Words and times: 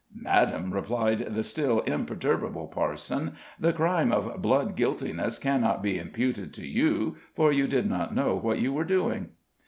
"Madame," 0.23 0.73
replied 0.73 1.19
the 1.35 1.43
still 1.43 1.81
imperturbable 1.81 2.65
parson, 2.65 3.35
"the 3.59 3.71
crime 3.71 4.11
of 4.11 4.41
blood 4.41 4.75
guiltiness 4.75 5.37
cannot 5.37 5.83
be 5.83 5.99
imputed 5.99 6.55
to 6.55 6.65
you, 6.67 7.17
for 7.35 7.51
you 7.53 7.67
did 7.67 7.87
not 7.87 8.15
know 8.15 8.35
what 8.35 8.57
you 8.57 8.73
were 8.73 8.83
doing." 8.83 9.29